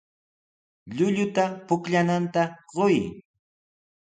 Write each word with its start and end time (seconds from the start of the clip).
Llulluta 0.95 1.45
pukllananta 1.67 2.43
quy. 2.73 2.99